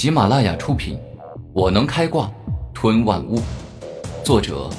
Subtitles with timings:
[0.00, 0.96] 喜马拉雅出品，
[1.52, 2.32] 《我能开挂
[2.72, 3.36] 吞万物》，
[4.24, 4.70] 作者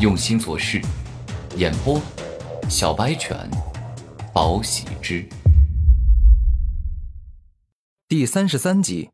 [0.00, 0.80] 用心做事，
[1.56, 2.00] 演播
[2.70, 3.36] 小白犬，
[4.32, 5.28] 宝喜之。
[8.06, 9.10] 第三十三集。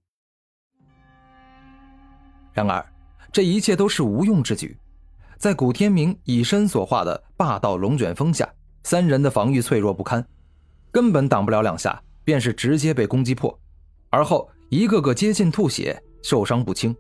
[2.53, 2.85] 然而，
[3.33, 4.77] 这一切都是无用之举。
[5.39, 8.47] 在古天明以身所化的霸道龙卷风下，
[8.83, 10.23] 三人的防御脆弱不堪，
[10.93, 13.59] 根本挡不了两下，便是直接被攻击破，
[14.11, 16.93] 而后一个个接近吐血，受伤不轻。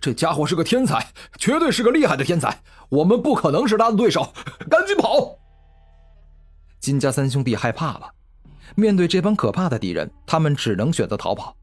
[0.00, 4.32] 这家伙是个天才，绝对是个厉害的天才，我们不可能是他的对手，
[4.70, 5.36] 赶紧跑！
[6.80, 8.10] 金家三兄弟害怕了，
[8.76, 11.54] 面对这帮可怕的敌人，他们只能选择逃跑。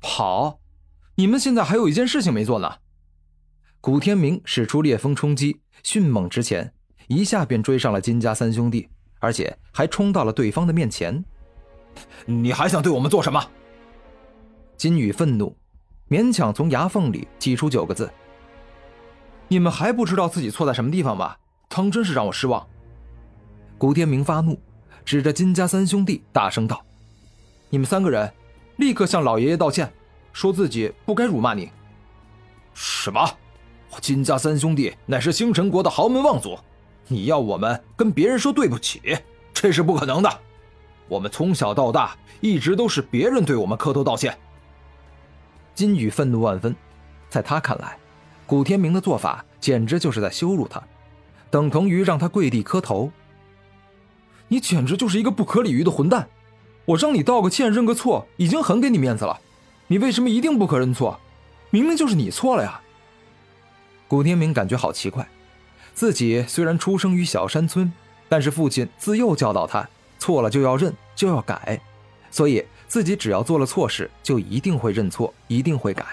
[0.00, 0.58] 跑？
[1.16, 2.76] 你们现在还有一件事情没做呢。
[3.82, 6.72] 古天明使出烈风冲击，迅猛直前，
[7.08, 8.88] 一下便追上了金家三兄弟，
[9.18, 11.22] 而且还冲到了对方的面前。
[12.24, 13.46] 你还想对我们做什么？
[14.80, 15.54] 金宇愤怒，
[16.08, 18.10] 勉强从牙缝里挤出九个字
[19.46, 21.36] ：“你们还不知道自己错在什么地方吗？
[21.68, 22.66] 当真是让我失望。”
[23.76, 24.58] 古天明发怒，
[25.04, 26.82] 指着金家三兄弟大声道
[27.68, 28.32] ：“你们三个人，
[28.76, 29.92] 立刻向老爷爷道歉，
[30.32, 31.70] 说自己不该辱骂你。”
[32.72, 33.20] 什么？
[34.00, 36.58] 金家三兄弟乃是星辰国的豪门望族，
[37.06, 39.18] 你要我们跟别人说对不起，
[39.52, 40.40] 这是不可能的。
[41.06, 44.34] 我们从小到大一直都是别人对我们磕头道歉。
[45.74, 46.74] 金宇愤怒万分，
[47.28, 47.96] 在他看来，
[48.46, 50.82] 古天明的做法简直就是在羞辱他，
[51.50, 53.10] 等同于让他跪地磕头。
[54.48, 56.28] 你简直就是一个不可理喻的混蛋！
[56.86, 59.40] 我让你道个歉、认个错，已经很给你面子了，
[59.86, 61.20] 你为什么一定不可认错？
[61.70, 62.80] 明明就是你错了呀！
[64.08, 65.28] 古天明感觉好奇怪，
[65.94, 67.92] 自己虽然出生于小山村，
[68.28, 71.80] 但是父亲自幼教导他，错了就要认，就要改，
[72.28, 76.04] 所以自己只要做了错事，就一定会认错，一定会改。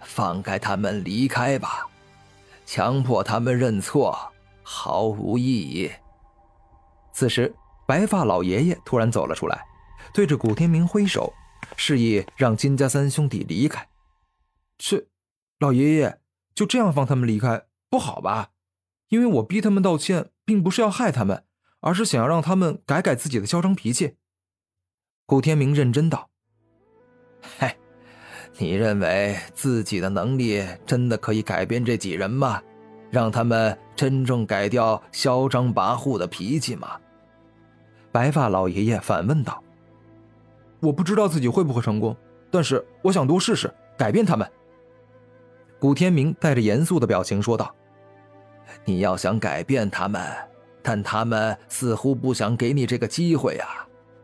[0.00, 1.86] 放开他们离开吧，
[2.66, 4.18] 强迫他们认错
[4.64, 5.88] 毫无意义。
[7.12, 7.54] 此时，
[7.86, 9.64] 白发老爷爷突然走了出来，
[10.12, 11.32] 对着古天明挥手，
[11.76, 13.88] 示意让金家三兄弟离开。
[14.76, 15.06] 这，
[15.60, 16.18] 老爷爷。
[16.52, 18.50] 就这样放他们离开不好吧？
[19.08, 21.44] 因为我逼他们道歉，并不是要害他们，
[21.78, 24.16] 而是想要让他们改改自己的嚣张脾气。
[25.32, 26.28] 古天明认真道
[27.58, 27.74] ：“嘿，
[28.58, 32.60] 你认为自己的能力真的可以改变这几人吗？
[33.10, 37.00] 让他们真正改掉嚣张跋扈的脾气吗？”
[38.12, 39.64] 白发老爷爷反问道
[40.80, 42.14] ：“我不知道自己会不会成功，
[42.50, 44.46] 但是我想多试试，改变他们。”
[45.80, 47.74] 古天明带着严肃的表情说道
[48.84, 50.22] ：“你要想改变他们，
[50.82, 53.66] 但他们似乎不想给你这个机会呀。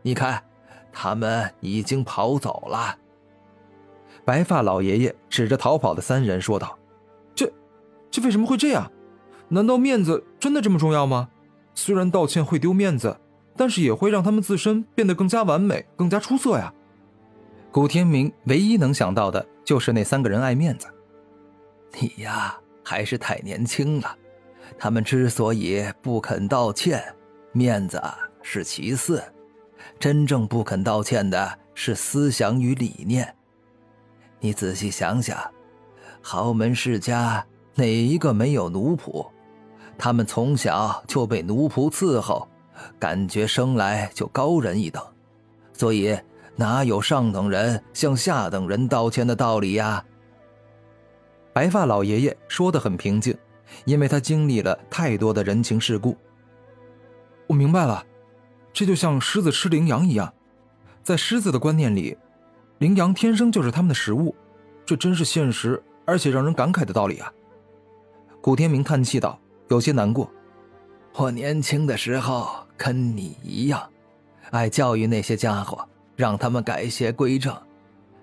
[0.03, 0.41] 你看，
[0.91, 2.97] 他们已经跑走了。”
[4.25, 6.77] 白发老爷爷指着逃跑的三人说道
[7.33, 7.51] ：“这，
[8.11, 8.91] 这为什么会这样？
[9.47, 11.29] 难道面子真的这么重要吗？
[11.73, 13.17] 虽然道歉会丢面子，
[13.55, 16.73] 但是也会让他们自身变得更加完美、更加出色呀。”
[17.71, 20.87] 古天明唯一能想到的就是那三个人爱面子。
[21.99, 24.15] 你呀，还是太年轻了。
[24.77, 27.03] 他们之所以不肯道歉，
[27.51, 28.01] 面子
[28.41, 29.23] 是其次，
[29.99, 33.35] 真正不肯道歉的是思想与理念。
[34.39, 35.37] 你仔细想想，
[36.21, 37.45] 豪门世家
[37.75, 39.27] 哪一个没有奴仆？
[39.97, 42.47] 他们从小就被奴仆伺候，
[42.97, 45.03] 感觉生来就高人一等，
[45.73, 46.17] 所以
[46.55, 50.03] 哪有上等人向下等人道歉的道理呀？
[51.51, 53.37] 白发老爷爷说的很平静，
[53.83, 56.15] 因为他经历了太多的人情世故。
[57.47, 58.05] 我明白了，
[58.71, 60.33] 这就像狮子吃羚羊一样，
[61.03, 62.17] 在狮子的观念里，
[62.77, 64.35] 羚羊天生就是他们的食物，
[64.85, 67.31] 这真是现实而且让人感慨的道理啊！
[68.41, 70.31] 古天明叹气道，有些难过。
[71.13, 72.47] 我年轻的时候
[72.77, 73.89] 跟你一样，
[74.51, 77.55] 爱教育那些家伙，让他们改邪归正，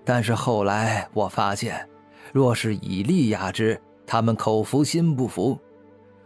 [0.03, 1.87] 但是后来我发现。
[2.33, 5.57] 若是以利压之，他们口服心不服；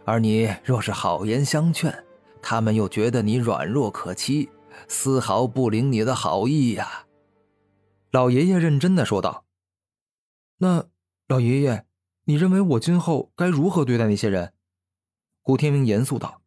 [0.04, 1.94] 而你若是好言相劝，
[2.42, 4.50] 他们又觉得你软弱可欺，
[4.88, 7.06] 丝毫不领你的好意呀。
[8.10, 9.44] 老爷爷认真的说道
[10.58, 10.84] ：“那
[11.28, 11.86] 老爷爷，
[12.24, 14.52] 你认为我今后该如何对待那些人？”
[15.40, 16.42] 古天明严肃道：“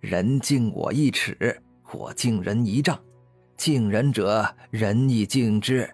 [0.00, 1.62] 人敬我一尺，
[1.92, 3.00] 我敬人一丈。
[3.56, 5.88] 敬人者，人亦敬之；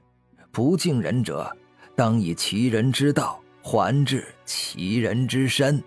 [0.50, 1.54] 不敬人者。”
[1.96, 5.80] 当以其人之道还治其人之身。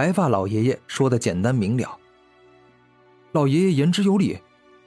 [0.00, 1.98] 白发老爷爷说的简单明了。
[3.32, 4.38] 老爷爷言之有理，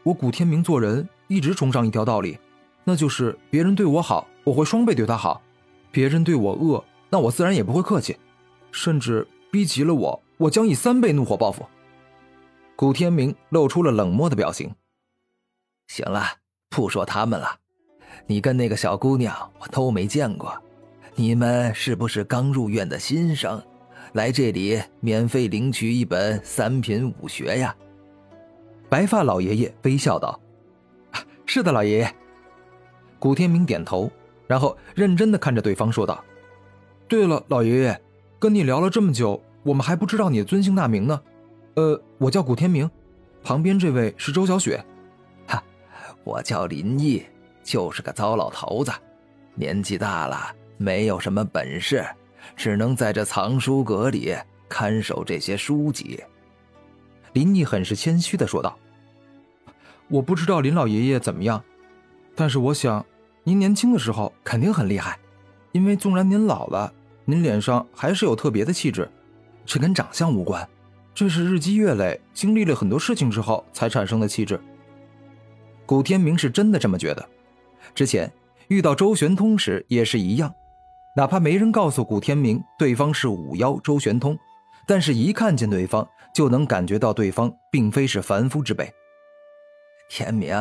[0.01, 2.39] 我古天明做人一直崇尚一条道理：
[2.83, 5.39] 那就是别人对我好，我会双倍对他好；
[5.91, 8.17] 别人对我恶，那我自然也不会客气，
[8.71, 11.63] 甚至逼急了我，我将以三倍怒火报复。
[12.75, 14.73] 古天明露出了冷漠的表情。
[15.89, 16.25] 行了，
[16.71, 17.59] 不说他们了。
[18.25, 20.59] 你跟那个小姑娘我都没见过，
[21.13, 23.63] 你们是不是刚入院的新生，
[24.13, 27.75] 来这里免费领取一本三品武学呀？
[28.89, 30.39] 白发老爷爷微笑道
[31.45, 32.15] ：“是的，老爷爷。”
[33.19, 34.11] 古天明点头，
[34.47, 36.23] 然后认真的看着对方说道
[37.07, 38.01] ：“对了，老爷爷，
[38.39, 41.21] 跟你聊了这么久，我们还不知道你的尊姓大名呢。
[41.75, 42.89] 呃，我叫古天明，
[43.43, 44.83] 旁边这位是周小雪。
[45.47, 45.63] 哈，
[46.23, 47.23] 我叫林毅。”
[47.63, 48.91] 就是个糟老头子，
[49.55, 52.05] 年纪大了，没有什么本事，
[52.55, 54.35] 只能在这藏书阁里
[54.69, 56.21] 看守这些书籍。
[57.33, 58.77] 林毅很是谦虚的说道
[60.07, 61.63] ：“我不知道林老爷爷怎么样，
[62.35, 63.05] 但是我想，
[63.43, 65.17] 您年轻的时候肯定很厉害，
[65.71, 66.93] 因为纵然您老了，
[67.25, 69.09] 您脸上还是有特别的气质，
[69.65, 70.67] 这跟长相无关，
[71.15, 74.59] 这是日积月累、经历了很多事情之后才产生的气质。”
[75.85, 77.29] 古天明是真的这么觉得。
[77.93, 78.31] 之前
[78.69, 80.53] 遇到周玄通时也是一样，
[81.15, 84.37] 哪怕没人告诉古天明对方是五妖周玄通，
[84.87, 88.91] 但是一看见对方就能感觉到对方并非是凡夫之辈。
[90.09, 90.55] 天明，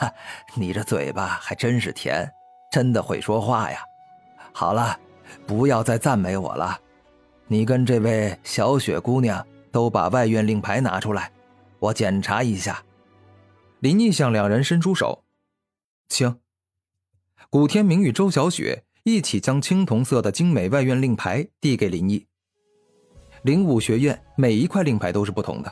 [0.54, 2.30] 你这嘴巴还真是甜，
[2.70, 3.78] 真的会说话呀！
[4.52, 4.98] 好了，
[5.46, 6.78] 不要再赞美我了，
[7.46, 11.32] 你跟这位小雪姑娘都把外院令牌拿出来，
[11.78, 12.82] 我检查一下。
[13.80, 15.24] 林毅向两人伸出手，
[16.08, 16.38] 请。
[17.50, 22.24] 古天明与周小雪一起将青铜色的精美外院令牌递给林毅。
[23.42, 25.70] 灵武学院每一块令牌都是不同的，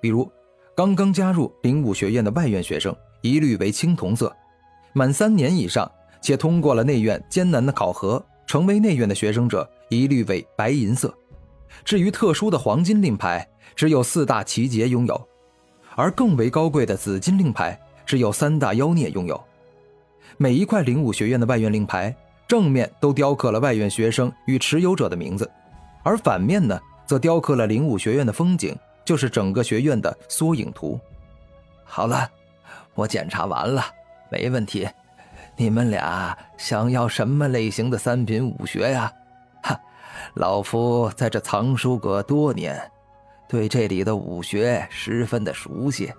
[0.00, 0.26] 比如
[0.74, 4.34] 刚刚加入灵武学院的外院学生一律为青铜色，
[4.94, 5.90] 满三年以上
[6.22, 11.14] 且通过了内院艰难的考核成为内院的学生者一律为白银色。
[11.84, 13.46] 至于特殊的黄金令牌，
[13.76, 15.28] 只有四大奇杰拥有，
[15.96, 19.38] 而更为高贵的紫金令牌，只有三大妖孽拥有。
[20.38, 22.14] 每一块灵武学院的外院令牌
[22.50, 25.48] 正面都雕刻了外院学生与持有者的名字，
[26.02, 26.76] 而反面呢，
[27.06, 30.98] 则雕刻了灵武学院的风景，就是整个学院的缩影图。
[31.84, 32.28] 好了，
[32.92, 33.84] 我检查完了，
[34.32, 34.88] 没问题。
[35.54, 39.12] 你们俩想要什么类型的三品武学呀？
[39.62, 39.80] 哈，
[40.34, 42.90] 老夫在这藏书阁多年，
[43.48, 46.12] 对这里的武学十分的熟悉，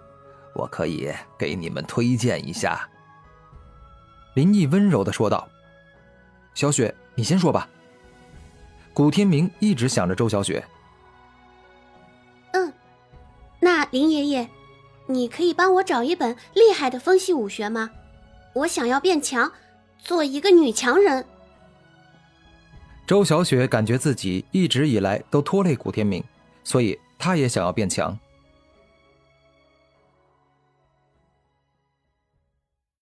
[0.56, 2.88] 我可以给你们推荐一下。
[4.36, 5.46] 林毅温柔的说道
[6.54, 7.68] ：“小雪，你先说吧。”
[8.94, 10.64] 古天明一直想着周小雪。
[12.52, 12.74] 嗯，
[13.60, 14.50] 那林爷爷，
[15.08, 17.90] 你可以帮我找一本厉害的风系武学吗？
[18.54, 19.50] 我想要变强，
[19.98, 21.26] 做一个女强人。
[23.08, 26.24] 周小雪感觉自己一直以来都拖累古天明，
[26.64, 28.18] 所以她也想要变强。